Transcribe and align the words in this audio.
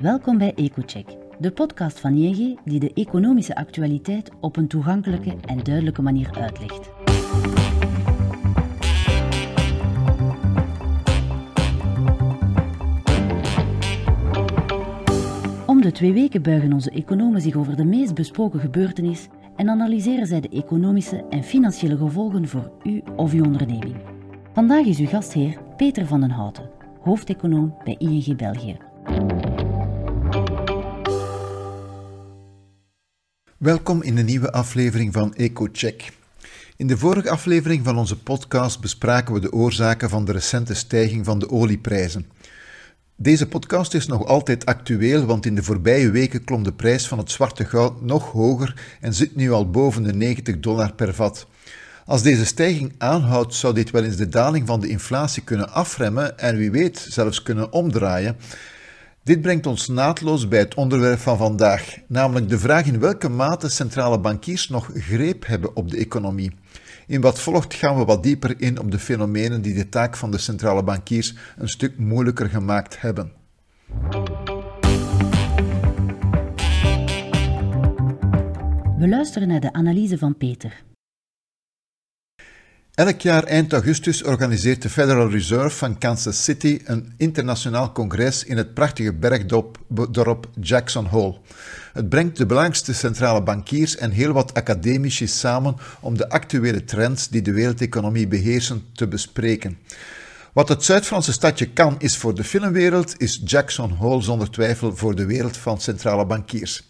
Welkom 0.00 0.38
bij 0.38 0.54
EcoCheck, 0.54 1.16
de 1.38 1.52
podcast 1.52 2.00
van 2.00 2.14
ING 2.14 2.58
die 2.64 2.80
de 2.80 2.92
economische 2.94 3.56
actualiteit 3.56 4.30
op 4.40 4.56
een 4.56 4.68
toegankelijke 4.68 5.36
en 5.46 5.62
duidelijke 5.62 6.02
manier 6.02 6.30
uitlegt. 6.40 6.90
Om 15.66 15.80
de 15.80 15.92
twee 15.92 16.12
weken 16.12 16.42
buigen 16.42 16.72
onze 16.72 16.90
economen 16.90 17.40
zich 17.40 17.56
over 17.56 17.76
de 17.76 17.84
meest 17.84 18.14
besproken 18.14 18.60
gebeurtenis 18.60 19.28
en 19.56 19.68
analyseren 19.68 20.26
zij 20.26 20.40
de 20.40 20.48
economische 20.48 21.24
en 21.30 21.42
financiële 21.42 21.96
gevolgen 21.96 22.48
voor 22.48 22.70
u 22.82 23.02
of 23.16 23.32
uw 23.32 23.44
onderneming. 23.44 23.96
Vandaag 24.52 24.84
is 24.84 24.98
uw 24.98 25.06
gastheer 25.06 25.58
Peter 25.76 26.06
van 26.06 26.20
den 26.20 26.30
Houten, 26.30 26.70
hoofdeconoom 27.00 27.74
bij 27.84 27.96
ING 27.98 28.36
België. 28.36 28.87
Welkom 33.58 34.02
in 34.02 34.16
een 34.16 34.24
nieuwe 34.24 34.52
aflevering 34.52 35.12
van 35.12 35.34
EcoCheck. 35.34 36.12
In 36.76 36.86
de 36.86 36.98
vorige 36.98 37.30
aflevering 37.30 37.84
van 37.84 37.98
onze 37.98 38.18
podcast 38.18 38.80
bespraken 38.80 39.34
we 39.34 39.40
de 39.40 39.52
oorzaken 39.52 40.10
van 40.10 40.24
de 40.24 40.32
recente 40.32 40.74
stijging 40.74 41.24
van 41.24 41.38
de 41.38 41.50
olieprijzen. 41.50 42.26
Deze 43.16 43.48
podcast 43.48 43.94
is 43.94 44.06
nog 44.06 44.26
altijd 44.26 44.66
actueel, 44.66 45.24
want 45.24 45.46
in 45.46 45.54
de 45.54 45.62
voorbije 45.62 46.10
weken 46.10 46.44
klom 46.44 46.62
de 46.62 46.72
prijs 46.72 47.08
van 47.08 47.18
het 47.18 47.30
zwarte 47.30 47.64
goud 47.64 48.02
nog 48.02 48.30
hoger 48.32 48.96
en 49.00 49.14
zit 49.14 49.36
nu 49.36 49.50
al 49.50 49.70
boven 49.70 50.02
de 50.02 50.14
90 50.14 50.60
dollar 50.60 50.94
per 50.94 51.14
vat. 51.14 51.46
Als 52.06 52.22
deze 52.22 52.46
stijging 52.46 52.92
aanhoudt, 52.98 53.54
zou 53.54 53.74
dit 53.74 53.90
wel 53.90 54.04
eens 54.04 54.16
de 54.16 54.28
daling 54.28 54.66
van 54.66 54.80
de 54.80 54.88
inflatie 54.88 55.42
kunnen 55.42 55.72
afremmen 55.72 56.38
en 56.38 56.56
wie 56.56 56.70
weet 56.70 57.06
zelfs 57.08 57.42
kunnen 57.42 57.72
omdraaien. 57.72 58.36
Dit 59.28 59.40
brengt 59.40 59.66
ons 59.66 59.88
naadloos 59.88 60.48
bij 60.48 60.58
het 60.58 60.74
onderwerp 60.74 61.18
van 61.18 61.36
vandaag, 61.36 61.96
namelijk 62.06 62.48
de 62.48 62.58
vraag 62.58 62.86
in 62.86 63.00
welke 63.00 63.28
mate 63.28 63.68
centrale 63.68 64.20
bankiers 64.20 64.68
nog 64.68 64.90
greep 64.94 65.46
hebben 65.46 65.76
op 65.76 65.90
de 65.90 65.96
economie. 65.96 66.52
In 67.06 67.20
wat 67.20 67.40
volgt 67.40 67.74
gaan 67.74 67.96
we 67.96 68.04
wat 68.04 68.22
dieper 68.22 68.60
in 68.60 68.78
op 68.78 68.90
de 68.90 68.98
fenomenen 68.98 69.62
die 69.62 69.74
de 69.74 69.88
taak 69.88 70.16
van 70.16 70.30
de 70.30 70.38
centrale 70.38 70.82
bankiers 70.82 71.34
een 71.56 71.68
stuk 71.68 71.98
moeilijker 71.98 72.48
gemaakt 72.48 73.00
hebben. 73.00 73.32
We 78.98 79.08
luisteren 79.08 79.48
naar 79.48 79.60
de 79.60 79.72
analyse 79.72 80.18
van 80.18 80.36
Peter. 80.36 80.82
Elk 82.98 83.20
jaar 83.20 83.44
eind 83.44 83.72
augustus 83.72 84.22
organiseert 84.22 84.82
de 84.82 84.88
Federal 84.90 85.30
Reserve 85.30 85.76
van 85.76 85.98
Kansas 85.98 86.44
City 86.44 86.80
een 86.84 87.12
internationaal 87.16 87.92
congres 87.92 88.44
in 88.44 88.56
het 88.56 88.74
prachtige 88.74 89.12
bergdorp 89.12 90.48
Jackson 90.60 91.06
Hole. 91.06 91.38
Het 91.92 92.08
brengt 92.08 92.36
de 92.36 92.46
belangrijkste 92.46 92.94
centrale 92.94 93.42
bankiers 93.42 93.96
en 93.96 94.10
heel 94.10 94.32
wat 94.32 94.54
academici 94.54 95.26
samen 95.26 95.76
om 96.00 96.16
de 96.16 96.28
actuele 96.28 96.84
trends 96.84 97.28
die 97.28 97.42
de 97.42 97.52
wereldeconomie 97.52 98.28
beheersen 98.28 98.84
te 98.92 99.08
bespreken. 99.08 99.78
Wat 100.52 100.68
het 100.68 100.84
Zuid-Franse 100.84 101.32
stadje 101.32 101.66
kan 101.66 101.94
is 101.98 102.16
voor 102.16 102.34
de 102.34 102.44
filmwereld, 102.44 103.14
is 103.20 103.40
Jackson 103.44 103.90
Hole 103.90 104.22
zonder 104.22 104.50
twijfel 104.50 104.96
voor 104.96 105.14
de 105.14 105.26
wereld 105.26 105.56
van 105.56 105.80
centrale 105.80 106.26
bankiers. 106.26 106.88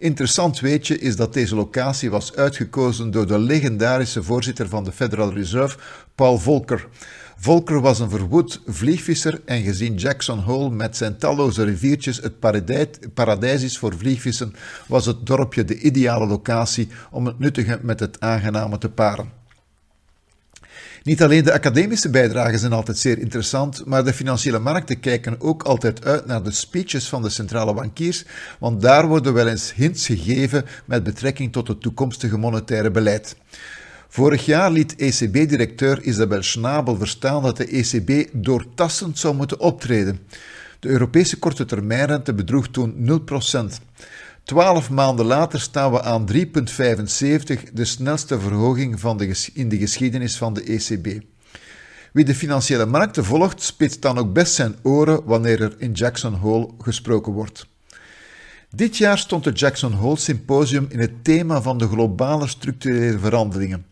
Interessant 0.00 0.60
weetje 0.60 0.98
is 0.98 1.16
dat 1.16 1.32
deze 1.32 1.54
locatie 1.54 2.10
was 2.10 2.34
uitgekozen 2.34 3.10
door 3.10 3.26
de 3.26 3.38
legendarische 3.38 4.22
voorzitter 4.22 4.68
van 4.68 4.84
de 4.84 4.92
Federal 4.92 5.32
Reserve, 5.32 5.78
Paul 6.14 6.38
Volcker. 6.38 6.88
Volcker 7.36 7.80
was 7.80 7.98
een 7.98 8.10
verwoed 8.10 8.60
vliegvisser 8.66 9.40
en 9.44 9.62
gezien 9.62 9.94
Jackson 9.94 10.38
Hole 10.38 10.70
met 10.70 10.96
zijn 10.96 11.18
talloze 11.18 11.64
riviertjes 11.64 12.16
het 12.16 12.38
paradijs 13.14 13.62
is 13.62 13.78
voor 13.78 13.96
vliegvissen, 13.96 14.54
was 14.86 15.06
het 15.06 15.26
dorpje 15.26 15.64
de 15.64 15.78
ideale 15.78 16.26
locatie 16.26 16.88
om 17.10 17.26
het 17.26 17.38
nuttige 17.38 17.78
met 17.82 18.00
het 18.00 18.20
aangename 18.20 18.78
te 18.78 18.88
paren. 18.88 19.39
Niet 21.02 21.22
alleen 21.22 21.44
de 21.44 21.52
academische 21.52 22.10
bijdragen 22.10 22.58
zijn 22.58 22.72
altijd 22.72 22.98
zeer 22.98 23.18
interessant, 23.18 23.86
maar 23.86 24.04
de 24.04 24.12
financiële 24.12 24.58
markten 24.58 25.00
kijken 25.00 25.40
ook 25.40 25.62
altijd 25.62 26.04
uit 26.04 26.26
naar 26.26 26.42
de 26.42 26.50
speeches 26.50 27.08
van 27.08 27.22
de 27.22 27.28
centrale 27.28 27.74
bankiers, 27.74 28.24
want 28.58 28.80
daar 28.80 29.06
worden 29.06 29.32
wel 29.32 29.48
eens 29.48 29.74
hints 29.74 30.06
gegeven 30.06 30.64
met 30.84 31.02
betrekking 31.02 31.52
tot 31.52 31.68
het 31.68 31.80
toekomstige 31.80 32.38
monetaire 32.38 32.90
beleid. 32.90 33.36
Vorig 34.08 34.44
jaar 34.44 34.70
liet 34.70 34.96
ECB-directeur 34.96 36.02
Isabel 36.02 36.42
Schnabel 36.42 36.96
verstaan 36.96 37.42
dat 37.42 37.56
de 37.56 37.66
ECB 37.66 38.28
doortassend 38.32 39.18
zou 39.18 39.34
moeten 39.34 39.60
optreden. 39.60 40.20
De 40.80 40.88
Europese 40.88 41.38
korte 41.38 41.64
termijnrente 41.64 42.34
bedroeg 42.34 42.68
toen 42.68 42.94
0%. 42.98 43.80
Twaalf 44.50 44.90
maanden 44.90 45.26
later 45.26 45.60
staan 45.60 45.92
we 45.92 46.02
aan 46.02 46.26
3,75, 46.32 46.42
de 47.72 47.84
snelste 47.84 48.40
verhoging 48.40 49.00
van 49.00 49.16
de 49.16 49.48
in 49.54 49.68
de 49.68 49.78
geschiedenis 49.78 50.36
van 50.36 50.54
de 50.54 50.62
ECB. 50.62 51.22
Wie 52.12 52.24
de 52.24 52.34
financiële 52.34 52.86
markten 52.86 53.24
volgt, 53.24 53.62
spitst 53.62 54.02
dan 54.02 54.18
ook 54.18 54.32
best 54.32 54.54
zijn 54.54 54.76
oren 54.82 55.24
wanneer 55.24 55.62
er 55.62 55.74
in 55.78 55.92
Jackson 55.92 56.34
Hole 56.34 56.68
gesproken 56.78 57.32
wordt. 57.32 57.66
Dit 58.70 58.96
jaar 58.96 59.18
stond 59.18 59.44
het 59.44 59.58
Jackson 59.58 59.92
Hole 59.92 60.18
Symposium 60.18 60.86
in 60.88 60.98
het 60.98 61.24
thema 61.24 61.62
van 61.62 61.78
de 61.78 61.88
globale 61.88 62.46
structurele 62.46 63.18
veranderingen. 63.18 63.86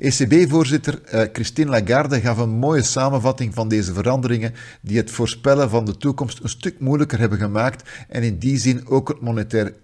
ECB-voorzitter 0.00 1.02
eh, 1.04 1.28
Christine 1.32 1.70
Lagarde 1.70 2.20
gaf 2.20 2.38
een 2.38 2.48
mooie 2.50 2.82
samenvatting 2.82 3.54
van 3.54 3.68
deze 3.68 3.92
veranderingen 3.92 4.54
die 4.80 4.96
het 4.96 5.10
voorspellen 5.10 5.70
van 5.70 5.84
de 5.84 5.96
toekomst 5.96 6.40
een 6.42 6.48
stuk 6.48 6.78
moeilijker 6.78 7.18
hebben 7.18 7.38
gemaakt 7.38 7.90
en 8.08 8.22
in 8.22 8.38
die 8.38 8.58
zin 8.58 8.86
ook 8.86 9.08
het 9.08 9.20
monetair 9.20 9.74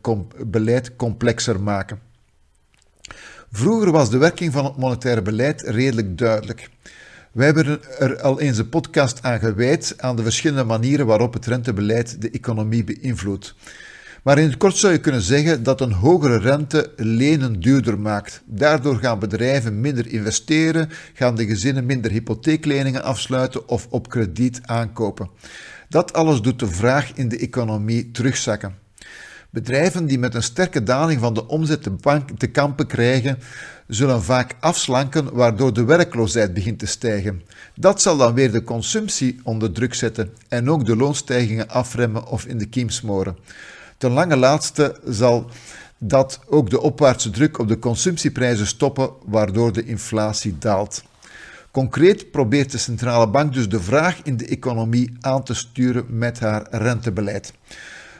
beleid 0.46 0.96
complexer 0.96 1.60
maken. 1.60 2.00
Vroeger 3.52 3.90
was 3.90 4.10
de 4.10 4.18
werking 4.18 4.52
van 4.52 4.64
het 4.64 4.76
monetaire 4.76 5.22
beleid 5.22 5.62
redelijk 5.62 6.18
duidelijk. 6.18 6.70
Wij 7.32 7.46
hebben 7.46 7.80
er 7.98 8.20
al 8.20 8.40
eens 8.40 8.58
een 8.58 8.68
podcast 8.68 9.22
aan 9.22 9.38
gewijd 9.38 9.94
aan 9.96 10.16
de 10.16 10.22
verschillende 10.22 10.64
manieren 10.64 11.06
waarop 11.06 11.32
het 11.32 11.46
rentebeleid 11.46 12.20
de 12.20 12.30
economie 12.30 12.84
beïnvloedt. 12.84 13.54
Maar 14.26 14.38
in 14.38 14.48
het 14.48 14.56
kort 14.56 14.76
zou 14.76 14.92
je 14.92 14.98
kunnen 14.98 15.22
zeggen 15.22 15.62
dat 15.62 15.80
een 15.80 15.92
hogere 15.92 16.38
rente 16.38 16.92
lenen 16.96 17.60
duurder 17.60 17.98
maakt. 17.98 18.42
Daardoor 18.44 18.96
gaan 18.96 19.18
bedrijven 19.18 19.80
minder 19.80 20.06
investeren, 20.06 20.88
gaan 21.14 21.34
de 21.34 21.46
gezinnen 21.46 21.86
minder 21.86 22.10
hypotheekleningen 22.10 23.02
afsluiten 23.02 23.68
of 23.68 23.86
op 23.90 24.08
krediet 24.08 24.60
aankopen. 24.62 25.30
Dat 25.88 26.12
alles 26.12 26.40
doet 26.40 26.58
de 26.58 26.66
vraag 26.66 27.12
in 27.14 27.28
de 27.28 27.38
economie 27.38 28.10
terugzakken. 28.10 28.74
Bedrijven 29.50 30.06
die 30.06 30.18
met 30.18 30.34
een 30.34 30.42
sterke 30.42 30.82
daling 30.82 31.20
van 31.20 31.34
de 31.34 31.46
omzet 31.46 31.88
te 32.36 32.46
kampen 32.46 32.86
krijgen, 32.86 33.38
zullen 33.86 34.22
vaak 34.22 34.54
afslanken, 34.60 35.32
waardoor 35.32 35.72
de 35.72 35.84
werkloosheid 35.84 36.54
begint 36.54 36.78
te 36.78 36.86
stijgen. 36.86 37.42
Dat 37.74 38.02
zal 38.02 38.16
dan 38.16 38.34
weer 38.34 38.52
de 38.52 38.64
consumptie 38.64 39.40
onder 39.42 39.72
druk 39.72 39.94
zetten 39.94 40.32
en 40.48 40.70
ook 40.70 40.86
de 40.86 40.96
loonstijgingen 40.96 41.68
afremmen 41.68 42.26
of 42.26 42.46
in 42.46 42.58
de 42.58 42.66
kiem 42.66 42.88
smoren. 42.88 43.36
Ten 43.98 44.10
lange 44.10 44.36
laatste 44.36 45.00
zal 45.04 45.50
dat 45.98 46.40
ook 46.48 46.70
de 46.70 46.80
opwaartse 46.80 47.30
druk 47.30 47.58
op 47.58 47.68
de 47.68 47.78
consumptieprijzen 47.78 48.66
stoppen, 48.66 49.10
waardoor 49.24 49.72
de 49.72 49.84
inflatie 49.84 50.58
daalt. 50.58 51.02
Concreet 51.70 52.30
probeert 52.30 52.72
de 52.72 52.78
centrale 52.78 53.28
bank 53.28 53.52
dus 53.52 53.68
de 53.68 53.80
vraag 53.80 54.22
in 54.22 54.36
de 54.36 54.46
economie 54.46 55.16
aan 55.20 55.42
te 55.42 55.54
sturen 55.54 56.04
met 56.08 56.40
haar 56.40 56.66
rentebeleid. 56.70 57.52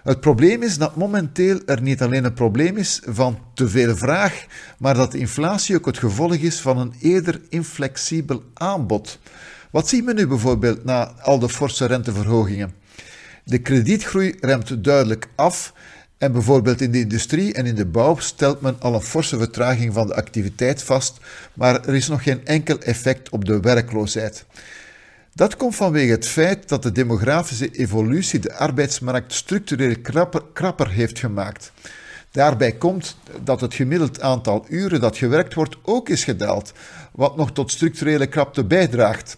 Het 0.02 0.20
probleem 0.20 0.62
is 0.62 0.78
dat 0.78 0.96
momenteel 0.96 1.60
er 1.66 1.82
niet 1.82 2.02
alleen 2.02 2.24
een 2.24 2.32
probleem 2.32 2.76
is 2.76 3.02
van 3.04 3.38
te 3.54 3.68
veel 3.68 3.96
vraag, 3.96 4.46
maar 4.78 4.94
dat 4.94 5.12
de 5.12 5.18
inflatie 5.18 5.76
ook 5.76 5.86
het 5.86 5.98
gevolg 5.98 6.34
is 6.34 6.60
van 6.60 6.78
een 6.78 6.94
eerder 7.00 7.40
inflexibel 7.48 8.42
aanbod. 8.54 9.18
Wat 9.70 9.88
zien 9.88 10.04
we 10.04 10.12
nu 10.12 10.26
bijvoorbeeld 10.26 10.84
na 10.84 11.12
al 11.22 11.38
de 11.38 11.48
forse 11.48 11.86
renteverhogingen? 11.86 12.74
De 13.48 13.58
kredietgroei 13.58 14.34
remt 14.40 14.84
duidelijk 14.84 15.28
af 15.34 15.72
en 16.18 16.32
bijvoorbeeld 16.32 16.80
in 16.80 16.90
de 16.90 16.98
industrie 16.98 17.54
en 17.54 17.66
in 17.66 17.74
de 17.74 17.86
bouw 17.86 18.16
stelt 18.18 18.60
men 18.60 18.76
al 18.80 18.94
een 18.94 19.00
forse 19.00 19.38
vertraging 19.38 19.92
van 19.94 20.06
de 20.06 20.14
activiteit 20.14 20.82
vast, 20.82 21.18
maar 21.54 21.86
er 21.86 21.94
is 21.94 22.08
nog 22.08 22.22
geen 22.22 22.46
enkel 22.46 22.78
effect 22.78 23.28
op 23.28 23.44
de 23.44 23.60
werkloosheid. 23.60 24.44
Dat 25.34 25.56
komt 25.56 25.76
vanwege 25.76 26.10
het 26.10 26.28
feit 26.28 26.68
dat 26.68 26.82
de 26.82 26.92
demografische 26.92 27.70
evolutie 27.70 28.38
de 28.38 28.54
arbeidsmarkt 28.54 29.32
structureel 29.32 29.96
krapper, 30.52 30.90
heeft 30.90 31.18
gemaakt. 31.18 31.72
Daarbij 32.30 32.72
komt 32.72 33.16
dat 33.44 33.60
het 33.60 33.74
gemiddeld 33.74 34.20
aantal 34.20 34.66
uren 34.68 35.00
dat 35.00 35.16
gewerkt 35.16 35.54
wordt 35.54 35.76
ook 35.82 36.08
is 36.08 36.24
gedaald, 36.24 36.72
wat 37.12 37.36
nog 37.36 37.52
tot 37.52 37.70
structurele 37.70 38.26
krapte 38.26 38.64
bijdraagt. 38.64 39.36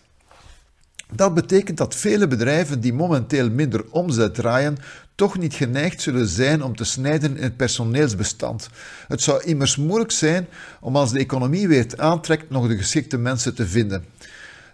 Dat 1.15 1.35
betekent 1.35 1.77
dat 1.79 1.95
vele 1.95 2.27
bedrijven 2.27 2.81
die 2.81 2.93
momenteel 2.93 3.51
minder 3.51 3.85
omzet 3.91 4.35
draaien, 4.35 4.77
toch 5.15 5.39
niet 5.39 5.55
geneigd 5.55 6.01
zullen 6.01 6.27
zijn 6.27 6.63
om 6.63 6.77
te 6.77 6.85
snijden 6.85 7.37
in 7.37 7.43
het 7.43 7.57
personeelsbestand. 7.57 8.69
Het 9.09 9.23
zou 9.23 9.43
immers 9.45 9.77
moeilijk 9.77 10.11
zijn 10.11 10.47
om 10.81 10.97
als 10.97 11.13
de 11.13 11.19
economie 11.19 11.69
weer 11.69 11.87
aantrekt 11.97 12.51
nog 12.51 12.69
de 12.69 12.77
geschikte 12.77 13.19
mensen 13.19 13.55
te 13.55 13.67
vinden. 13.67 14.05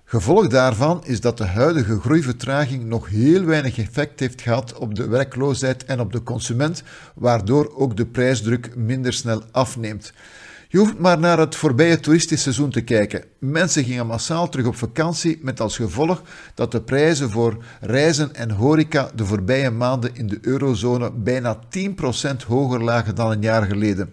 Gevolg 0.05 0.49
daarvan 0.49 1.05
is 1.05 1.21
dat 1.21 1.39
de 1.39 1.45
huidige 1.45 2.01
groeivertraging 2.01 2.85
nog 2.85 3.09
heel 3.09 3.45
weinig 3.45 3.79
effect 3.79 4.21
heeft 4.21 4.43
gehad 4.43 4.75
op 4.75 4.95
de 4.95 5.09
werkloosheid 5.09 5.85
en 5.85 6.01
op 6.01 6.13
de 6.13 6.23
consument, 6.23 6.83
waardoor 7.15 7.77
ook 7.77 7.97
de 7.97 8.07
prijsdruk 8.07 8.77
minder 8.77 9.13
snel 9.13 9.43
afneemt. 9.51 10.13
Je 10.75 10.81
hoeft 10.81 10.99
maar 10.99 11.19
naar 11.19 11.39
het 11.39 11.57
voorbije 11.57 12.01
toeristisch 12.01 12.43
seizoen 12.43 12.71
te 12.71 12.81
kijken. 12.81 13.25
Mensen 13.39 13.85
gingen 13.85 14.07
massaal 14.07 14.49
terug 14.49 14.67
op 14.67 14.77
vakantie 14.77 15.39
met 15.43 15.61
als 15.61 15.77
gevolg 15.77 16.23
dat 16.55 16.73
de 16.73 16.83
prijzen 16.83 17.31
voor 17.31 17.65
reizen 17.81 18.35
en 18.35 18.51
horeca 18.51 19.11
de 19.15 19.25
voorbije 19.25 19.71
maanden 19.71 20.15
in 20.15 20.27
de 20.27 20.39
eurozone 20.41 21.13
bijna 21.13 21.59
10% 21.79 22.47
hoger 22.47 22.85
lagen 22.85 23.15
dan 23.15 23.31
een 23.31 23.43
jaar 23.43 23.63
geleden. 23.63 24.13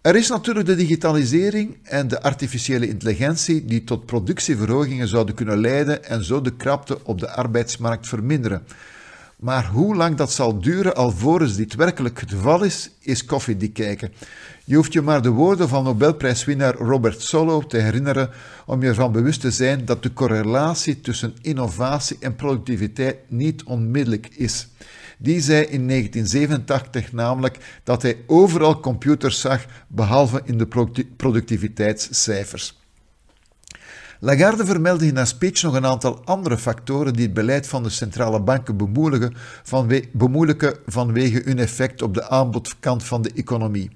Er 0.00 0.16
is 0.16 0.28
natuurlijk 0.28 0.66
de 0.66 0.74
digitalisering 0.76 1.78
en 1.82 2.08
de 2.08 2.22
artificiële 2.22 2.88
intelligentie 2.88 3.64
die 3.64 3.84
tot 3.84 4.06
productieverhogingen 4.06 5.08
zouden 5.08 5.34
kunnen 5.34 5.58
leiden 5.58 6.04
en 6.04 6.24
zo 6.24 6.40
de 6.40 6.56
krapte 6.56 7.04
op 7.04 7.20
de 7.20 7.30
arbeidsmarkt 7.30 8.08
verminderen. 8.08 8.62
Maar 9.44 9.66
hoe 9.66 9.94
lang 9.94 10.16
dat 10.16 10.32
zal 10.32 10.60
duren 10.60 10.94
alvorens 10.94 11.56
dit 11.56 11.74
werkelijk 11.74 12.20
het 12.20 12.30
geval 12.30 12.62
is, 12.62 12.90
is 13.00 13.24
koffiedik 13.24 13.72
kijken. 13.72 14.12
Je 14.64 14.76
hoeft 14.76 14.92
je 14.92 15.02
maar 15.02 15.22
de 15.22 15.30
woorden 15.30 15.68
van 15.68 15.84
Nobelprijswinnaar 15.84 16.74
Robert 16.74 17.22
Solow 17.22 17.64
te 17.64 17.76
herinneren 17.76 18.30
om 18.66 18.82
je 18.82 18.88
ervan 18.88 19.12
bewust 19.12 19.40
te 19.40 19.50
zijn 19.50 19.84
dat 19.84 20.02
de 20.02 20.12
correlatie 20.12 21.00
tussen 21.00 21.34
innovatie 21.42 22.16
en 22.20 22.36
productiviteit 22.36 23.16
niet 23.28 23.62
onmiddellijk 23.62 24.28
is. 24.36 24.68
Die 25.18 25.40
zei 25.40 25.64
in 25.64 25.88
1987 25.88 27.12
namelijk 27.12 27.80
dat 27.82 28.02
hij 28.02 28.16
overal 28.26 28.80
computers 28.80 29.40
zag, 29.40 29.64
behalve 29.88 30.40
in 30.44 30.58
de 30.58 30.68
productiviteitscijfers. 31.16 32.83
Lagarde 34.20 34.64
vermeldde 34.66 35.06
in 35.06 35.16
haar 35.16 35.26
speech 35.26 35.62
nog 35.62 35.74
een 35.74 35.86
aantal 35.86 36.24
andere 36.24 36.58
factoren 36.58 37.12
die 37.12 37.24
het 37.24 37.34
beleid 37.34 37.66
van 37.66 37.82
de 37.82 37.90
centrale 37.90 38.40
banken 38.40 38.76
bemoeilijken, 38.76 39.34
bemoeilijken 40.12 40.76
vanwege 40.86 41.42
hun 41.44 41.58
effect 41.58 42.02
op 42.02 42.14
de 42.14 42.28
aanbodkant 42.28 43.04
van 43.04 43.22
de 43.22 43.30
economie. 43.34 43.90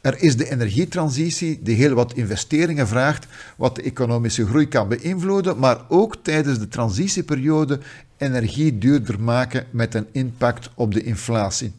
Er 0.00 0.22
is 0.22 0.36
de 0.36 0.50
energietransitie 0.50 1.60
die 1.62 1.76
heel 1.76 1.94
wat 1.94 2.14
investeringen 2.14 2.88
vraagt, 2.88 3.26
wat 3.56 3.76
de 3.76 3.82
economische 3.82 4.46
groei 4.46 4.68
kan 4.68 4.88
beïnvloeden, 4.88 5.58
maar 5.58 5.80
ook 5.88 6.16
tijdens 6.22 6.58
de 6.58 6.68
transitieperiode 6.68 7.80
energie 8.16 8.78
duurder 8.78 9.20
maken 9.20 9.66
met 9.70 9.94
een 9.94 10.06
impact 10.12 10.70
op 10.74 10.94
de 10.94 11.02
inflatie. 11.02 11.72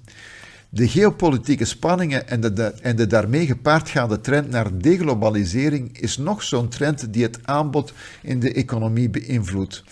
De 0.75 0.88
geopolitieke 0.88 1.66
spanningen 1.66 2.27
en 2.27 2.42
de, 2.42 2.74
en 2.81 2.95
de 2.95 3.07
daarmee 3.07 3.45
gepaardgaande 3.45 4.22
trend 4.22 4.50
naar 4.50 4.77
deglobalisering 4.77 6.00
is 6.00 6.18
nog 6.18 6.44
zo'n 6.44 6.68
trend 6.68 7.13
die 7.13 7.24
het 7.24 7.39
aanbod 7.44 7.94
in 8.22 8.39
de 8.39 8.54
economie 8.54 9.10
beïnvloedt. 9.10 9.83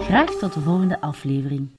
Graag 0.00 0.30
tot 0.30 0.54
de 0.54 0.60
volgende 0.60 1.00
aflevering. 1.00 1.70